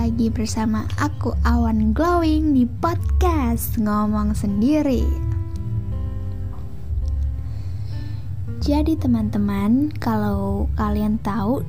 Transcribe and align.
lagi 0.00 0.32
bersama 0.32 0.88
aku 0.96 1.36
Awan 1.44 1.92
Glowing 1.92 2.56
di 2.56 2.64
podcast 2.64 3.76
Ngomong 3.76 4.32
Sendiri. 4.32 5.04
Jadi 8.64 8.96
teman-teman, 8.96 9.92
kalau 10.00 10.72
kalian 10.80 11.20
tahu 11.20 11.60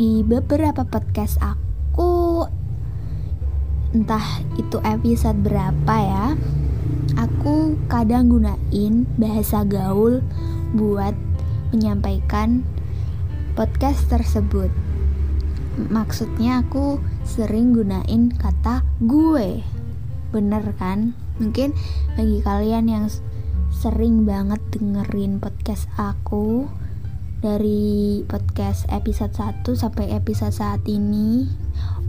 di 0.00 0.24
beberapa 0.24 0.88
podcast 0.88 1.36
aku 1.44 2.48
entah 3.92 4.40
itu 4.56 4.80
episode 4.80 5.44
berapa 5.44 5.96
ya, 6.00 6.40
aku 7.20 7.76
kadang 7.92 8.32
gunain 8.32 9.04
bahasa 9.20 9.60
gaul 9.60 10.24
buat 10.72 11.12
menyampaikan 11.68 12.64
podcast 13.52 14.08
tersebut 14.08 14.72
maksudnya 15.90 16.62
aku 16.62 17.02
sering 17.24 17.72
gunain 17.72 18.30
kata 18.30 18.84
gue. 19.00 19.64
Bener 20.30 20.64
kan? 20.76 21.16
Mungkin 21.40 21.74
bagi 22.14 22.38
kalian 22.44 22.86
yang 22.86 23.06
sering 23.74 24.22
banget 24.22 24.62
dengerin 24.70 25.42
podcast 25.42 25.90
aku 25.98 26.70
dari 27.42 28.22
podcast 28.24 28.86
episode 28.88 29.34
1 29.34 29.66
sampai 29.74 30.14
episode 30.14 30.54
saat 30.54 30.80
ini 30.86 31.44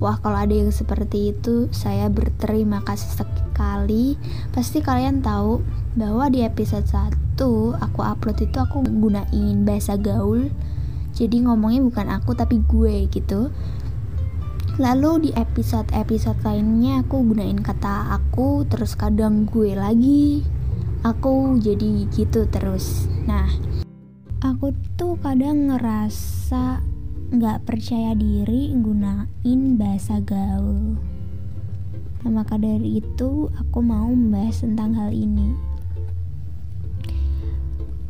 Wah 0.04 0.20
kalau 0.20 0.36
ada 0.36 0.52
yang 0.52 0.76
seperti 0.76 1.32
itu 1.32 1.72
saya 1.72 2.12
berterima 2.12 2.84
kasih 2.84 3.23
sekali. 3.23 4.20
Pasti 4.52 4.84
kalian 4.84 5.23
tahu 5.23 5.64
bahwa 5.95 6.28
di 6.28 6.44
episode 6.44 6.84
1 6.84 7.39
aku 7.80 8.00
upload 8.04 8.44
itu 8.44 8.58
aku 8.59 8.84
gunain 8.84 9.64
bahasa 9.64 9.95
gaul. 9.95 10.52
Jadi 11.16 11.48
ngomongnya 11.48 11.80
bukan 11.80 12.11
aku 12.11 12.36
tapi 12.36 12.59
gue 12.67 13.08
gitu 13.08 13.56
lalu 14.76 15.30
di 15.30 15.31
episode-episode 15.31 16.44
lainnya 16.44 17.00
aku 17.00 17.23
gunain 17.23 17.56
kata 17.56 18.20
aku 18.20 18.68
terus 18.68 19.00
kadang 19.00 19.48
gue 19.48 19.72
lagi. 19.72 20.44
Aku 21.06 21.56
jadi 21.62 22.09
gitu 22.12 22.44
terus. 22.52 23.08
Nah 23.23 23.48
aku 24.44 24.76
tuh 25.00 25.16
kadang 25.23 25.72
ngerasa 25.72 26.84
nggak 27.32 27.64
percaya 27.64 28.12
diri 28.20 28.76
gunain 28.76 29.62
bahasa 29.80 30.20
gaul. 30.20 31.00
Nah, 32.26 32.42
maka 32.42 32.58
dari 32.58 33.00
itu 33.00 33.54
aku 33.54 33.80
mau 33.86 34.10
membahas 34.10 34.66
tentang 34.66 34.98
hal 34.98 35.14
ini 35.14 35.54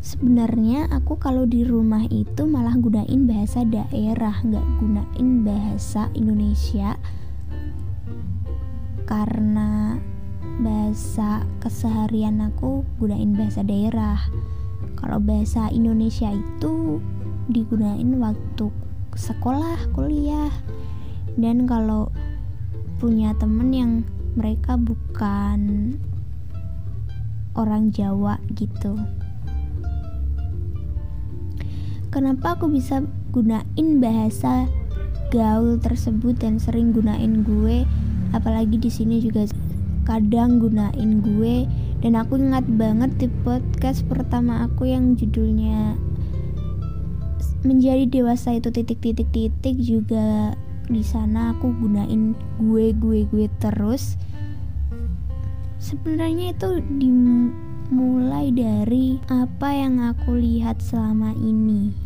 sebenarnya 0.06 0.86
aku 0.94 1.18
kalau 1.18 1.50
di 1.50 1.66
rumah 1.66 2.06
itu 2.14 2.46
malah 2.46 2.78
gunain 2.78 3.26
bahasa 3.26 3.66
daerah 3.66 4.38
nggak 4.46 4.68
gunain 4.78 5.30
bahasa 5.42 6.14
Indonesia. 6.14 6.94
Karena 9.10 9.98
bahasa 10.62 11.42
keseharian 11.58 12.38
aku 12.38 12.86
gunain 13.02 13.34
bahasa 13.34 13.66
daerah. 13.66 14.22
Kalau 14.94 15.18
bahasa 15.18 15.74
Indonesia 15.74 16.30
itu 16.30 17.02
digunain 17.50 18.22
waktu 18.22 18.70
sekolah 19.18 19.90
kuliah. 19.98 20.54
Dan 21.34 21.66
kalau 21.66 22.14
punya 23.02 23.34
temen 23.42 23.74
yang 23.74 23.94
mereka 24.38 24.78
bukan 24.78 25.98
orang 27.58 27.90
Jawa 27.90 28.38
gitu 28.54 29.25
kenapa 32.16 32.56
aku 32.56 32.72
bisa 32.72 33.04
gunain 33.36 34.00
bahasa 34.00 34.72
gaul 35.36 35.76
tersebut 35.84 36.40
dan 36.40 36.64
sering 36.64 36.96
gunain 36.96 37.44
gue? 37.44 37.84
Apalagi 38.32 38.80
di 38.80 38.88
sini 38.88 39.20
juga 39.20 39.52
kadang 40.08 40.64
gunain 40.64 41.20
gue. 41.20 41.68
Dan 42.00 42.16
aku 42.16 42.40
ingat 42.40 42.64
banget 42.80 43.12
di 43.20 43.28
podcast 43.44 44.08
pertama 44.08 44.64
aku 44.64 44.88
yang 44.88 45.20
judulnya 45.20 46.00
menjadi 47.68 48.08
dewasa 48.08 48.56
itu 48.56 48.70
titik-titik 48.72 49.28
titik 49.34 49.76
juga 49.82 50.54
di 50.86 51.02
sana 51.02 51.52
aku 51.52 51.74
gunain 51.84 52.32
gue 52.64 52.96
gue 52.96 53.28
gue 53.28 53.52
terus. 53.60 54.16
Sebenarnya 55.84 56.56
itu 56.56 56.80
dimulai 56.96 58.56
dari 58.56 59.20
apa 59.28 59.68
yang 59.76 60.00
aku 60.00 60.40
lihat 60.40 60.80
selama 60.80 61.36
ini 61.36 62.05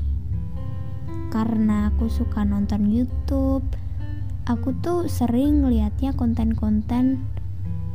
karena 1.29 1.94
aku 1.94 2.09
suka 2.09 2.41
nonton 2.45 2.90
YouTube 2.90 3.66
aku 4.50 4.73
tuh 4.81 5.06
sering 5.06 5.62
ngeliatnya 5.62 6.17
konten-konten 6.17 7.22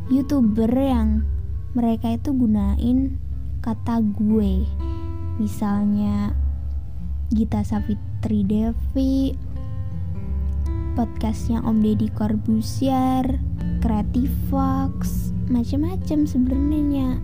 youtuber 0.07 0.71
yang 0.71 1.27
mereka 1.75 2.15
itu 2.15 2.31
gunain 2.31 3.19
kata 3.59 3.99
gue. 3.99 4.63
Misalnya 5.43 6.31
Gita 7.35 7.67
Savitri 7.67 8.47
Devi 8.47 9.35
podcastnya 10.95 11.59
Om 11.67 11.83
Deddy 11.83 12.07
Corbusier 12.15 13.43
Fox 14.49 15.33
macam-macam 15.51 16.19
sebenarnya. 16.25 17.19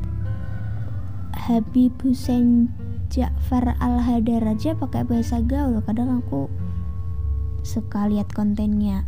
Habib 1.38 1.94
Hussein 2.02 2.68
Ja'far 3.10 3.74
Al-Hadar 3.82 4.46
aja 4.46 4.78
pakai 4.78 5.02
bahasa 5.02 5.42
gaul. 5.42 5.82
Kadang 5.82 6.22
aku 6.22 6.46
suka 7.66 8.06
lihat 8.06 8.30
kontennya. 8.30 9.02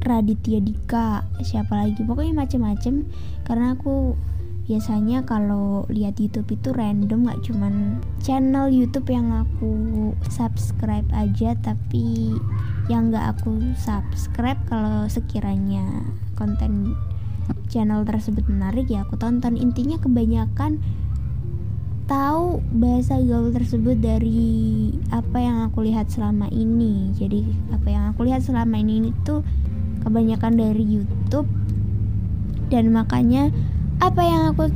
Raditya 0.00 0.64
Dika 0.64 1.28
siapa 1.44 1.76
lagi? 1.76 2.00
Pokoknya 2.08 2.32
macem-macem. 2.32 3.04
Karena 3.44 3.76
aku 3.76 4.16
biasanya 4.64 5.28
kalau 5.28 5.84
lihat 5.92 6.16
YouTube 6.16 6.48
itu 6.52 6.72
random 6.76 7.28
gak 7.28 7.40
cuman 7.40 8.04
channel 8.20 8.68
YouTube 8.68 9.08
yang 9.08 9.32
aku 9.32 10.12
subscribe 10.28 11.08
aja 11.16 11.56
tapi 11.64 12.36
yang 12.92 13.08
gak 13.08 13.40
aku 13.40 13.64
subscribe 13.80 14.60
kalau 14.68 15.08
sekiranya 15.08 16.04
konten 16.36 16.92
channel 17.72 18.04
tersebut 18.04 18.44
menarik 18.48 18.88
ya 18.88 19.04
aku 19.04 19.16
tonton. 19.16 19.56
Intinya 19.56 19.96
kebanyakan 20.00 20.80
tahu 22.08 22.64
bahasa 22.72 23.20
gaul 23.20 23.52
tersebut 23.52 24.00
dari 24.00 24.90
apa 25.12 25.38
yang 25.38 25.68
aku 25.68 25.84
lihat 25.84 26.08
selama 26.08 26.48
ini. 26.48 27.12
Jadi 27.14 27.44
apa 27.70 27.88
yang 27.92 28.04
aku 28.10 28.24
lihat 28.24 28.40
selama 28.40 28.80
ini 28.80 29.12
itu 29.12 29.44
kebanyakan 30.00 30.56
dari 30.56 30.84
YouTube. 30.88 31.46
Dan 32.72 32.96
makanya 32.96 33.52
apa 34.00 34.24
yang 34.24 34.42
aku 34.56 34.72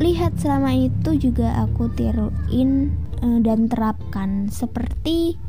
lihat 0.00 0.36
selama 0.36 0.76
itu 0.76 1.16
juga 1.16 1.64
aku 1.64 1.88
tiruin 1.96 2.92
uh, 3.24 3.40
dan 3.40 3.72
terapkan. 3.72 4.52
Seperti 4.52 5.40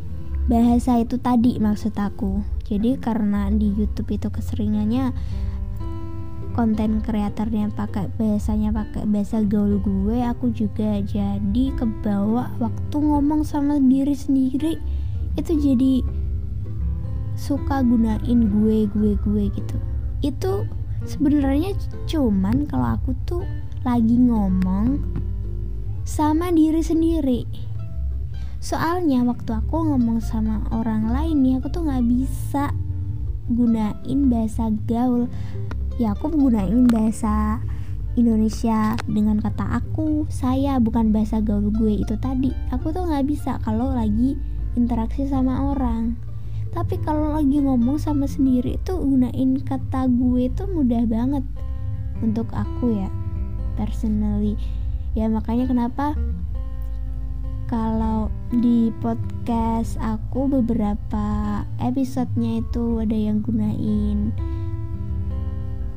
bahasa 0.47 1.03
itu 1.03 1.19
tadi 1.19 1.59
maksud 1.59 1.91
aku. 1.99 2.47
Jadi 2.63 2.95
karena 2.95 3.51
di 3.51 3.75
YouTube 3.75 4.15
itu 4.15 4.31
keseringannya 4.31 5.11
konten 6.51 6.99
kreatornya 6.99 7.71
pakai 7.71 8.11
bahasanya 8.19 8.75
pakai 8.75 9.07
bahasa 9.07 9.39
gaul 9.43 9.79
gue 9.79 10.19
aku 10.19 10.51
juga 10.51 10.99
jadi 11.03 11.65
kebawa 11.79 12.51
waktu 12.59 12.95
ngomong 12.95 13.47
sama 13.47 13.79
diri 13.79 14.15
sendiri. 14.15 14.75
Itu 15.39 15.55
jadi 15.55 16.03
suka 17.39 17.81
gunain 17.81 18.39
gue 18.51 18.87
gue 18.91 19.11
gue 19.15 19.43
gitu. 19.55 19.77
Itu 20.21 20.67
sebenarnya 21.07 21.73
cuman 22.05 22.67
kalau 22.67 22.99
aku 22.99 23.15
tuh 23.25 23.43
lagi 23.81 24.13
ngomong 24.19 25.01
sama 26.03 26.51
diri 26.53 26.83
sendiri. 26.83 27.41
Soalnya 28.61 29.25
waktu 29.25 29.57
aku 29.57 29.89
ngomong 29.89 30.21
sama 30.21 30.61
orang 30.69 31.09
lain 31.09 31.41
nih 31.41 31.57
aku 31.57 31.73
tuh 31.73 31.81
nggak 31.81 32.05
bisa 32.05 32.69
gunain 33.49 34.29
bahasa 34.29 34.69
gaul 34.85 35.25
ya 35.99 36.15
aku 36.15 36.31
menggunakan 36.31 36.87
bahasa 36.87 37.59
Indonesia 38.19 38.99
dengan 39.07 39.39
kata 39.39 39.79
aku, 39.79 40.27
saya 40.27 40.75
bukan 40.83 41.15
bahasa 41.15 41.39
gaul 41.39 41.71
gue 41.71 42.03
itu 42.03 42.19
tadi. 42.19 42.51
Aku 42.75 42.91
tuh 42.91 43.07
nggak 43.07 43.23
bisa 43.23 43.55
kalau 43.63 43.95
lagi 43.95 44.35
interaksi 44.75 45.27
sama 45.31 45.71
orang. 45.71 46.19
Tapi 46.71 46.99
kalau 47.03 47.35
lagi 47.35 47.59
ngomong 47.59 47.99
sama 47.99 48.27
sendiri 48.27 48.79
itu 48.79 48.95
gunain 48.95 49.59
kata 49.63 50.07
gue 50.11 50.47
itu 50.47 50.63
mudah 50.67 51.03
banget 51.07 51.43
untuk 52.19 52.47
aku 52.51 52.99
ya 52.99 53.07
personally. 53.79 54.59
Ya 55.15 55.27
makanya 55.31 55.71
kenapa 55.71 56.15
kalau 57.71 58.27
di 58.51 58.91
podcast 58.99 59.95
aku 60.03 60.51
beberapa 60.51 61.63
episodenya 61.79 62.59
itu 62.59 62.99
ada 62.99 63.15
yang 63.15 63.39
gunain 63.39 64.35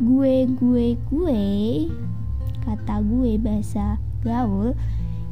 gue 0.03 0.51
gue 0.51 0.99
gue 0.99 1.43
kata 2.65 3.05
gue 3.05 3.39
bahasa 3.39 4.01
gaul 4.25 4.75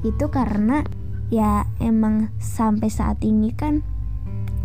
itu 0.06 0.26
karena 0.28 0.86
ya 1.32 1.64
emang 1.80 2.28
sampai 2.36 2.92
saat 2.92 3.24
ini 3.24 3.50
kan 3.56 3.80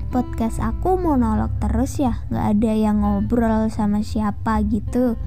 podcast 0.07 0.63
aku 0.63 0.95
monolog 0.95 1.51
terus 1.59 1.99
ya 1.99 2.23
nggak 2.31 2.47
ada 2.57 2.71
yang 2.73 3.03
ngobrol 3.03 3.67
sama 3.67 3.99
siapa 4.03 4.63
gitu. 4.63 5.19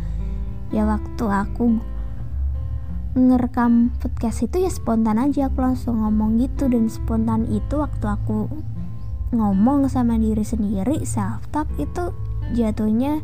Ya 0.70 0.86
waktu 0.86 1.24
aku 1.26 1.82
ngerekam 3.18 3.90
podcast 3.98 4.46
itu 4.46 4.62
ya 4.64 4.70
spontan 4.70 5.18
aja 5.18 5.52
aku 5.52 5.60
langsung 5.60 6.00
ngomong 6.00 6.40
gitu. 6.40 6.70
Dan 6.70 6.88
spontan 6.88 7.44
itu 7.52 7.76
waktu 7.80 8.06
aku 8.08 8.48
ngomong 9.30 9.86
sama 9.86 10.16
diri 10.16 10.42
sendiri 10.42 11.04
self 11.06 11.44
talk 11.54 11.68
itu 11.78 12.10
jatuhnya 12.56 13.22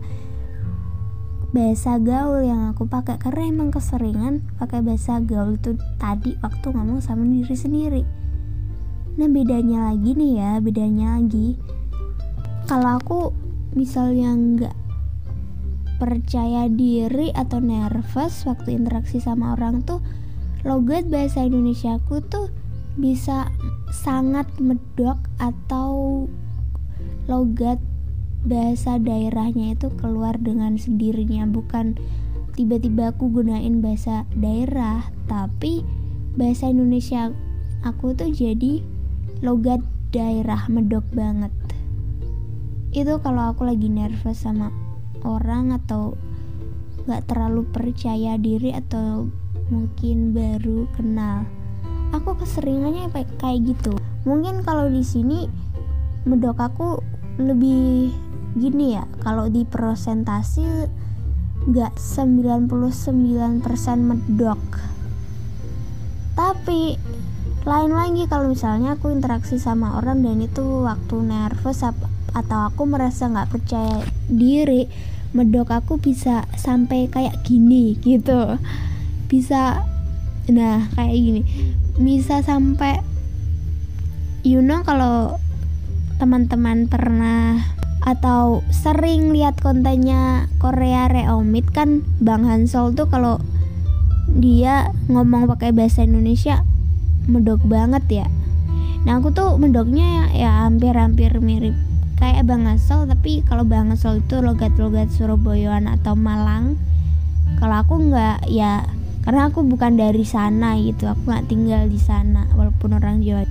bahasa 1.54 2.02
gaul 2.02 2.42
yang 2.42 2.74
aku 2.74 2.90
pakai 2.90 3.22
karena 3.22 3.50
emang 3.50 3.70
keseringan 3.70 4.42
pakai 4.58 4.82
bahasa 4.82 5.22
gaul 5.22 5.54
itu 5.54 5.78
tadi 5.98 6.34
waktu 6.42 6.66
ngomong 6.74 6.98
sama 6.98 7.22
diri 7.22 7.54
sendiri. 7.54 8.02
Nah 9.16 9.28
bedanya 9.30 9.92
lagi 9.92 10.12
nih 10.12 10.32
ya 10.36 10.50
bedanya 10.58 11.16
lagi. 11.20 11.56
Kalau 12.66 12.98
aku 12.98 13.20
misalnya 13.78 14.34
nggak 14.34 14.76
percaya 15.96 16.68
diri 16.68 17.32
atau 17.32 17.62
nervous 17.62 18.44
waktu 18.44 18.76
interaksi 18.76 19.16
sama 19.22 19.56
orang 19.56 19.80
tuh 19.80 20.04
logat 20.66 21.08
bahasa 21.08 21.46
Indonesia 21.46 21.96
aku 21.96 22.20
tuh 22.20 22.52
bisa 22.96 23.48
sangat 23.92 24.48
medok 24.60 25.16
atau 25.40 26.24
logat 27.28 27.80
bahasa 28.46 28.96
daerahnya 29.02 29.74
itu 29.74 29.90
keluar 29.98 30.38
dengan 30.38 30.78
sendirinya. 30.78 31.44
Bukan 31.50 31.98
tiba-tiba 32.54 33.12
aku 33.12 33.28
gunain 33.28 33.84
bahasa 33.84 34.24
daerah 34.32 35.04
tapi 35.26 35.84
bahasa 36.38 36.70
Indonesia 36.70 37.34
aku 37.82 38.16
tuh 38.16 38.32
jadi 38.32 38.80
logat 39.42 39.82
daerah 40.14 40.64
medok 40.70 41.04
banget. 41.12 41.52
Itu 42.94 43.20
kalau 43.20 43.52
aku 43.52 43.68
lagi 43.68 43.92
nervous 43.92 44.46
sama 44.46 44.72
orang 45.26 45.74
atau 45.74 46.16
gak 47.04 47.28
terlalu 47.28 47.68
percaya 47.68 48.40
diri 48.40 48.72
atau 48.72 49.28
mungkin 49.68 50.30
baru 50.32 50.86
kenal 50.94 51.44
aku 52.14 52.38
keseringannya 52.38 53.10
kayak 53.38 53.66
gitu. 53.66 53.94
Mungkin 54.26 54.62
kalau 54.62 54.86
di 54.90 55.02
sini 55.02 55.46
medok 56.26 56.58
aku 56.58 56.98
lebih 57.36 58.10
gini 58.56 58.96
ya 58.96 59.04
kalau 59.20 59.52
di 59.52 59.68
persentase 59.68 60.88
nggak 61.68 61.92
99% 62.00 63.60
medok. 64.00 64.62
Tapi 66.36 66.96
lain 67.66 67.92
lagi 67.92 68.24
kalau 68.30 68.54
misalnya 68.54 68.94
aku 68.94 69.10
interaksi 69.10 69.58
sama 69.58 69.98
orang 69.98 70.22
dan 70.22 70.38
itu 70.38 70.86
waktu 70.86 71.16
nervous 71.20 71.82
atau 71.82 72.58
aku 72.70 72.86
merasa 72.86 73.26
nggak 73.26 73.50
percaya 73.50 74.04
diri 74.30 74.86
medok 75.34 75.74
aku 75.74 75.98
bisa 75.98 76.46
sampai 76.54 77.10
kayak 77.12 77.42
gini 77.42 77.98
gitu. 78.00 78.56
Bisa 79.26 79.82
nah 80.46 80.86
kayak 80.94 81.16
gini. 81.18 81.42
Bisa 81.98 82.40
sampai 82.46 83.02
you 84.46 84.62
know 84.62 84.86
kalau 84.86 85.36
teman-teman 86.16 86.88
pernah 86.88 87.75
atau 88.06 88.62
sering 88.70 89.34
lihat 89.34 89.58
kontennya 89.58 90.46
Korea 90.62 91.10
Reomit 91.10 91.66
kan 91.74 92.06
Bang 92.22 92.46
Hansol 92.46 92.94
tuh 92.94 93.10
kalau 93.10 93.42
dia 94.30 94.94
ngomong 95.10 95.50
pakai 95.50 95.74
bahasa 95.74 96.06
Indonesia 96.06 96.62
medok 97.26 97.58
banget 97.66 98.22
ya. 98.22 98.26
Nah 99.02 99.18
aku 99.18 99.34
tuh 99.34 99.58
medoknya 99.58 100.30
ya 100.34 100.66
hampir-hampir 100.66 101.38
mirip 101.42 101.74
kayak 102.16 102.48
Bang 102.48 102.64
Asol 102.64 103.06
tapi 103.06 103.44
kalau 103.44 103.62
Bang 103.62 103.92
Asol 103.92 104.24
itu 104.24 104.40
logat-logat 104.40 105.12
Surabayaan 105.12 105.86
atau 105.86 106.16
Malang 106.16 106.80
kalau 107.60 107.76
aku 107.82 107.94
nggak 108.10 108.48
ya 108.50 108.82
karena 109.22 109.50
aku 109.50 109.66
bukan 109.66 109.98
dari 109.98 110.22
sana 110.22 110.78
gitu 110.80 111.10
aku 111.10 111.28
nggak 111.28 111.46
tinggal 111.50 111.82
di 111.86 111.98
sana 112.00 112.46
walaupun 112.54 112.98
orang 112.98 113.22
Jawa. 113.22 113.46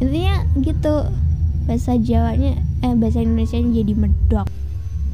Intinya 0.00 0.44
gitu 0.60 1.08
bahasa 1.66 1.98
Jawanya 1.98 2.62
eh 2.80 2.94
bahasa 2.94 3.20
Indonesia 3.20 3.58
jadi 3.58 3.94
medok. 3.98 4.46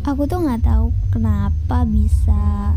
Aku 0.05 0.29
tuh 0.29 0.45
nggak 0.45 0.69
tahu 0.69 0.93
kenapa 1.09 1.89
bisa 1.89 2.77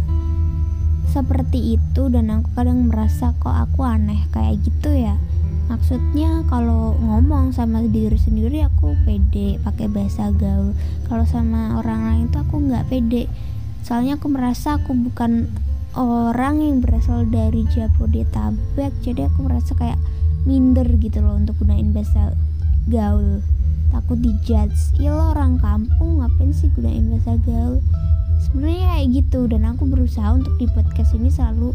seperti 1.11 1.79
itu 1.79 2.07
dan 2.07 2.31
aku 2.31 2.49
kadang 2.55 2.87
merasa 2.87 3.35
kok 3.37 3.51
aku 3.51 3.83
aneh 3.83 4.23
kayak 4.31 4.63
gitu 4.63 4.95
ya. 4.95 5.19
Maksudnya 5.67 6.47
kalau 6.47 6.95
ngomong 7.03 7.51
sama 7.51 7.83
diri 7.83 8.15
sendiri 8.15 8.63
aku 8.63 8.95
pede 9.03 9.59
pakai 9.61 9.91
bahasa 9.91 10.31
gaul. 10.31 10.71
Kalau 11.11 11.27
sama 11.27 11.83
orang 11.83 12.01
lain 12.07 12.25
tuh 12.31 12.47
aku 12.47 12.63
nggak 12.63 12.87
pede. 12.87 13.27
Soalnya 13.83 14.15
aku 14.15 14.31
merasa 14.31 14.79
aku 14.79 14.95
bukan 14.95 15.51
orang 15.95 16.59
yang 16.59 16.83
berasal 16.83 17.23
dari 17.27 17.63
Jabodetabek 17.71 18.91
jadi 18.99 19.31
aku 19.31 19.47
merasa 19.47 19.71
kayak 19.79 19.99
minder 20.43 20.85
gitu 20.99 21.23
loh 21.23 21.39
untuk 21.39 21.55
gunain 21.63 21.95
bahasa 21.95 22.35
gaul 22.91 23.39
takut 23.95 24.19
dijudge 24.19 24.99
ya 24.99 25.15
lo 25.15 25.31
orang 25.31 25.55
kampung 25.63 26.19
ngapain 26.19 26.51
sih 26.51 26.67
gunain 26.75 27.07
bahasa 27.07 27.39
gaul? 27.47 27.79
Sebenarnya 28.43 28.85
kayak 28.91 29.07
gitu 29.15 29.39
dan 29.47 29.63
aku 29.63 29.87
berusaha 29.87 30.35
untuk 30.35 30.51
di 30.59 30.67
podcast 30.67 31.15
ini 31.15 31.31
selalu 31.31 31.71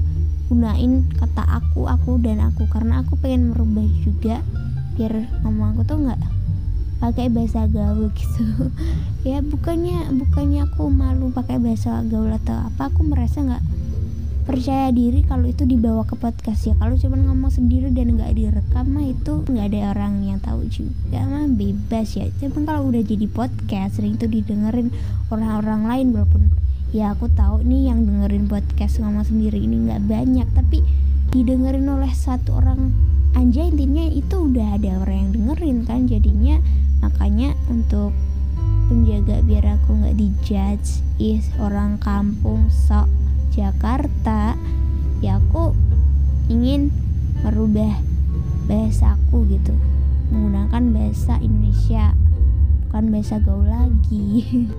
gunain 0.52 1.08
kata 1.16 1.40
aku 1.48 1.88
aku 1.88 2.20
dan 2.20 2.44
aku 2.44 2.68
karena 2.68 3.00
aku 3.00 3.16
pengen 3.16 3.56
merubah 3.56 3.88
juga 4.04 4.44
biar 5.00 5.24
ngomong 5.40 5.72
aku 5.72 5.82
tuh 5.88 5.98
nggak 6.04 6.20
pakai 7.00 7.32
bahasa 7.32 7.64
gaul 7.72 8.12
gitu. 8.20 8.68
Ya 9.24 9.40
bukannya 9.40 10.12
bukannya 10.12 10.68
aku 10.68 10.92
malu 10.92 11.32
pakai 11.32 11.56
bahasa 11.56 12.04
gaul 12.04 12.28
atau 12.28 12.68
apa 12.68 12.92
aku 12.92 13.00
merasa 13.08 13.40
nggak 13.40 13.64
percaya 14.44 14.88
diri 14.90 15.20
kalau 15.22 15.46
itu 15.46 15.68
dibawa 15.68 16.02
ke 16.08 16.16
podcast. 16.16 16.66
Ya 16.66 16.74
kalau 16.80 16.96
cuma 16.96 17.16
ngomong 17.20 17.52
sendiri 17.52 17.92
dan 17.92 18.16
nggak 18.16 18.32
direkam 18.34 18.84
mah 18.92 19.06
itu 19.06 19.44
nggak 19.44 19.66
ada 19.70 19.80
orang 19.94 20.24
yang 20.24 20.38
tahu 20.40 20.64
juga 20.66 21.20
mah 21.24 21.46
bebas 21.50 22.16
ya. 22.16 22.26
Cuman 22.40 22.62
kalau 22.64 22.88
udah 22.88 23.02
jadi 23.04 23.26
podcast 23.28 24.00
sering 24.00 24.16
itu 24.16 24.26
didengerin 24.26 24.88
orang-orang 25.28 25.82
lain 25.86 26.06
walaupun 26.16 26.42
ya 26.90 27.14
aku 27.14 27.30
tahu 27.32 27.62
nih 27.62 27.92
yang 27.92 28.02
dengerin 28.02 28.50
podcast 28.50 28.98
ngomong 28.98 29.22
sendiri 29.22 29.62
ini 29.62 29.86
nggak 29.86 30.10
banyak 30.10 30.48
tapi 30.50 30.82
didengerin 31.30 31.86
oleh 31.86 32.10
satu 32.10 32.58
orang 32.58 32.90
aja 33.38 33.62
intinya 33.62 34.02
itu 34.10 34.50
udah 34.50 34.74
ada 34.74 34.98
orang 35.06 35.16
yang 35.28 35.30
dengerin 35.36 35.78
kan 35.86 36.08
jadinya. 36.10 36.58
Makanya 37.00 37.54
untuk 37.70 38.10
penjaga 38.90 39.38
biar 39.46 39.78
aku 39.78 40.02
nggak 40.02 40.18
dijudge 40.18 41.06
is 41.22 41.46
orang 41.62 41.94
kampung 42.02 42.66
sok 42.68 43.06
Jakarta 43.50 44.54
ya 45.20 45.42
aku 45.42 45.74
ingin 46.50 46.94
merubah 47.42 47.98
bahasa 48.70 49.18
aku 49.18 49.42
gitu. 49.50 49.74
Menggunakan 50.30 50.94
bahasa 50.94 51.42
Indonesia 51.42 52.14
bukan 52.86 53.04
bahasa 53.10 53.42
gaul 53.42 53.66
lagi. 53.66 54.46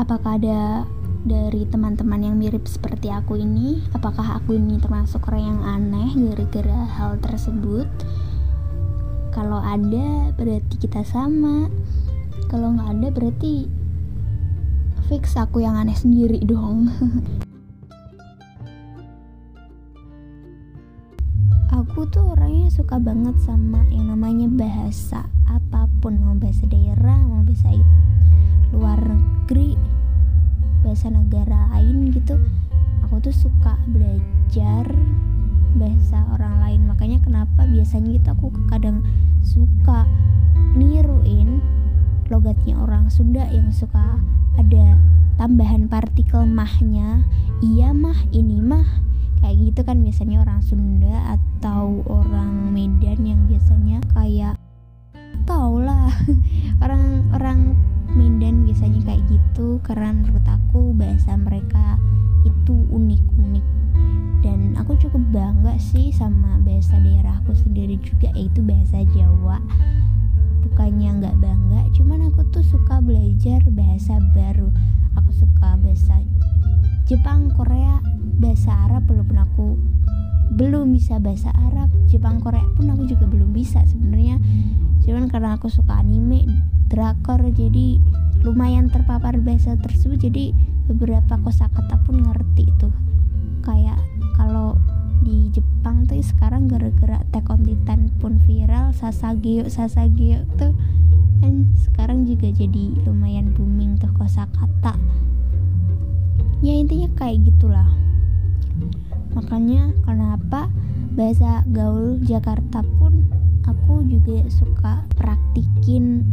Apakah 0.00 0.40
ada 0.40 0.88
dari 1.26 1.68
teman-teman 1.68 2.24
yang 2.24 2.36
mirip 2.38 2.64
seperti 2.64 3.12
aku 3.12 3.36
ini? 3.36 3.84
Apakah 3.92 4.40
aku 4.40 4.56
ini 4.56 4.80
termasuk 4.80 5.28
orang 5.28 5.44
yang 5.44 5.60
aneh 5.62 6.10
gara-gara 6.16 6.80
hal 6.96 7.20
tersebut? 7.20 7.86
Kalau 9.30 9.62
ada 9.62 10.34
berarti 10.34 10.74
kita 10.80 11.06
sama. 11.06 11.70
Kalau 12.50 12.74
nggak 12.74 12.90
ada 12.98 13.08
berarti 13.14 13.68
fix 15.10 15.34
aku 15.34 15.58
yang 15.58 15.74
aneh 15.74 15.98
sendiri 15.98 16.38
dong. 16.46 16.86
Aku 21.74 22.06
tuh 22.14 22.38
orangnya 22.38 22.70
suka 22.70 23.02
banget 23.02 23.34
sama 23.42 23.82
yang 23.90 24.06
namanya 24.06 24.46
bahasa 24.46 25.26
apa 25.50 25.90
pun 25.98 26.14
mau 26.22 26.38
bahasa 26.38 26.62
daerah 26.70 27.18
mau 27.26 27.42
bahasa 27.42 27.74
luar 28.70 29.02
negeri 29.02 29.74
bahasa 30.86 31.10
negara 31.10 31.66
lain 31.74 32.14
gitu. 32.14 32.38
Aku 33.10 33.18
tuh 33.18 33.34
suka 33.34 33.82
belajar 33.90 34.86
bahasa 35.74 36.22
orang 36.38 36.54
lain. 36.62 36.86
Makanya 36.86 37.18
kenapa 37.18 37.66
biasanya 37.66 38.14
gitu 38.14 38.30
aku 38.30 38.54
kadang 38.70 39.02
suka 39.42 40.06
niruin 40.78 41.58
logatnya 42.30 42.78
orang 42.78 43.10
Sunda 43.10 43.42
yang 43.50 43.74
suka 43.74 44.22
ada 44.60 45.00
tambahan 45.40 45.88
partikel 45.88 46.44
mahnya. 46.44 47.24
Iya 47.64 47.96
mah 47.96 48.28
ini 48.28 48.60
mah. 48.60 48.84
Kayak 49.40 49.56
gitu 49.72 49.80
kan 49.88 50.04
biasanya 50.04 50.44
orang 50.44 50.60
Sunda 50.60 51.16
atau 51.32 52.04
orang 52.04 52.68
Medan 52.76 53.24
yang 53.24 53.40
biasanya 53.48 54.04
kayak 54.12 54.60
tau 55.48 55.80
lah. 55.80 56.12
Orang-orang 56.84 57.72
Medan 58.12 58.68
biasanya 58.68 59.00
kayak 59.08 59.24
gitu. 59.32 59.80
Karena 59.80 60.12
menurut 60.12 60.44
aku 60.44 60.92
bahasa 60.92 61.40
mereka 61.40 61.96
itu 62.44 62.76
unik-unik. 62.92 63.66
Dan 64.44 64.76
aku 64.76 64.92
cukup 65.00 65.24
bangga 65.32 65.80
sih 65.80 66.12
sama 66.12 66.60
bahasa 66.60 67.00
daerahku 67.00 67.56
sendiri 67.56 67.96
juga 68.04 68.28
yaitu 68.36 68.60
bahasa 68.60 69.08
Jawa. 69.16 69.56
Bukannya 70.68 71.16
nggak 71.16 71.36
bangga 71.40 71.60
cuman 71.96 72.32
aku 72.32 72.46
tuh 72.48 72.64
suka 72.64 73.02
belajar 73.04 73.60
bahasa 73.76 74.16
baru 74.32 74.72
aku 75.18 75.30
suka 75.36 75.76
bahasa 75.90 76.22
Jepang 77.10 77.50
Korea 77.50 77.98
bahasa 78.38 78.70
Arab 78.86 79.10
walaupun 79.10 79.38
aku 79.42 79.66
belum 80.54 80.94
bisa 80.94 81.18
bahasa 81.18 81.50
Arab 81.66 81.90
Jepang 82.06 82.38
Korea 82.38 82.62
pun 82.78 82.86
aku 82.94 83.10
juga 83.10 83.26
belum 83.26 83.50
bisa 83.50 83.82
sebenarnya. 83.90 84.38
Cuman 85.02 85.26
karena 85.26 85.58
aku 85.58 85.66
suka 85.66 85.98
anime 85.98 86.46
drakor 86.86 87.42
jadi 87.50 87.98
lumayan 88.46 88.86
terpapar 88.86 89.42
bahasa 89.42 89.74
tersebut 89.82 90.30
jadi 90.30 90.54
beberapa 90.86 91.42
kosakata 91.42 91.98
pun 92.06 92.22
ngerti 92.22 92.70
tuh. 92.78 92.94
Kayak 93.66 93.98
kalau 94.38 94.78
di 95.26 95.50
Jepang 95.50 96.06
tuh 96.06 96.22
sekarang 96.22 96.70
gara-gara 96.70 97.18
Attack 97.18 97.50
on 97.50 97.66
Titan 97.66 98.14
pun 98.22 98.38
viral 98.46 98.94
Sasageo 98.94 99.66
Sasageo 99.66 100.46
tuh 100.54 100.70
kan 101.42 101.66
sekarang 101.74 102.30
juga 102.30 102.46
jadi 102.54 102.94
lumayan 103.02 103.50
booming 103.56 103.98
tuh 103.98 104.12
kosakata 104.14 104.94
ya 106.60 106.72
intinya 106.76 107.08
kayak 107.16 107.44
gitulah. 107.48 107.88
Makanya 109.32 109.96
kenapa 110.04 110.68
bahasa 111.16 111.64
gaul 111.72 112.20
Jakarta 112.20 112.84
pun 113.00 113.28
aku 113.64 114.04
juga 114.06 114.44
suka 114.52 115.04
praktikin 115.16 116.24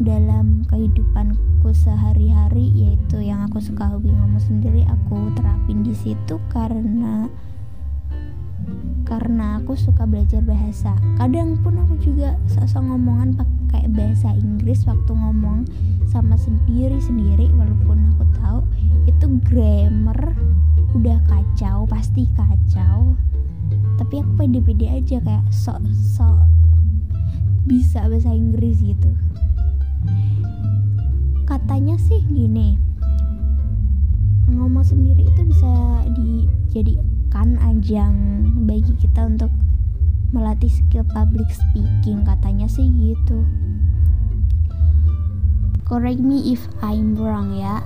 dalam 0.00 0.64
kehidupanku 0.66 1.70
sehari-hari 1.76 2.72
yaitu 2.72 3.20
yang 3.20 3.44
aku 3.44 3.60
suka 3.60 3.84
hobi 3.92 4.08
ngomong 4.08 4.40
sendiri 4.40 4.82
aku 4.88 5.28
terapin 5.36 5.84
di 5.84 5.92
situ 5.92 6.40
karena 6.48 7.28
karena 9.10 9.58
aku 9.58 9.74
suka 9.74 10.06
belajar 10.06 10.38
bahasa. 10.46 10.94
Kadang 11.18 11.58
pun 11.66 11.74
aku 11.82 11.98
juga 11.98 12.38
sosok 12.46 12.86
ngomongan 12.86 13.34
pakai 13.34 13.90
bahasa 13.90 14.30
Inggris 14.38 14.86
waktu 14.86 15.10
ngomong 15.10 15.66
sama 16.06 16.38
sendiri 16.38 16.94
sendiri 17.02 17.50
walaupun 17.58 17.98
aku 18.14 18.24
tahu 18.38 18.60
itu 19.10 19.26
grammar 19.50 20.38
udah 20.94 21.18
kacau 21.26 21.90
pasti 21.90 22.30
kacau. 22.38 23.18
Tapi 23.98 24.22
aku 24.22 24.30
pede-pede 24.38 24.86
aja 24.86 25.18
kayak 25.18 25.44
sok 25.50 25.82
sok 25.90 26.46
bisa 27.66 28.06
bahasa 28.06 28.30
Inggris 28.30 28.78
gitu. 28.78 29.10
Katanya 31.50 31.98
sih 31.98 32.22
gini 32.30 32.78
ngomong 34.50 34.86
sendiri 34.86 35.26
itu 35.26 35.42
bisa 35.46 35.70
dijadikan 37.40 37.72
ajang 37.72 38.16
bagi 38.68 38.92
kita 39.00 39.24
untuk 39.24 39.48
melatih 40.36 40.68
skill 40.68 41.08
public 41.08 41.48
speaking 41.48 42.20
katanya 42.28 42.68
sih 42.68 42.84
gitu. 42.92 43.48
Correct 45.88 46.20
me 46.20 46.52
if 46.52 46.68
I'm 46.84 47.16
wrong 47.16 47.56
ya. 47.56 47.80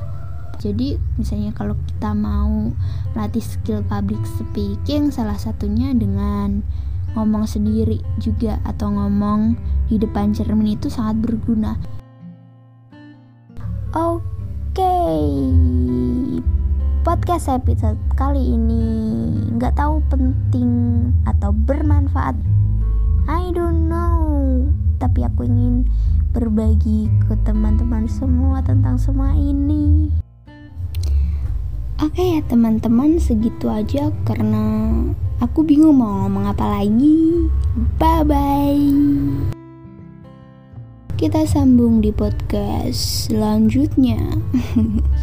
Jadi 0.58 0.98
misalnya 1.22 1.54
kalau 1.54 1.78
kita 1.86 2.10
mau 2.18 2.74
melatih 3.14 3.46
skill 3.46 3.86
public 3.86 4.20
speaking 4.26 5.14
salah 5.14 5.38
satunya 5.38 5.94
dengan 5.94 6.66
ngomong 7.14 7.46
sendiri 7.46 8.02
juga 8.18 8.58
atau 8.66 8.90
ngomong 8.90 9.54
di 9.86 10.02
depan 10.02 10.34
cermin 10.34 10.74
itu 10.74 10.90
sangat 10.90 11.22
berguna 11.22 11.78
podcast 17.24 17.56
episode 17.56 17.96
kali 18.20 18.52
ini 18.52 18.84
nggak 19.56 19.80
tahu 19.80 19.96
penting 20.12 20.68
atau 21.24 21.56
bermanfaat 21.56 22.36
I 23.24 23.48
don't 23.48 23.88
know 23.88 24.60
tapi 25.00 25.24
aku 25.24 25.48
ingin 25.48 25.88
berbagi 26.36 27.08
ke 27.24 27.32
teman-teman 27.48 28.04
semua 28.12 28.60
tentang 28.60 29.00
semua 29.00 29.32
ini 29.32 30.12
Oke 32.04 32.36
ya 32.36 32.44
teman-teman 32.44 33.16
segitu 33.16 33.72
aja 33.72 34.12
karena 34.28 34.92
aku 35.40 35.64
bingung 35.64 35.96
mau 35.96 36.28
ngomong 36.28 36.52
apa 36.52 36.76
lagi. 36.76 37.48
Bye 37.96 38.24
bye. 38.28 38.84
Kita 41.16 41.48
sambung 41.48 42.04
di 42.04 42.12
podcast 42.12 43.32
selanjutnya. 43.32 44.20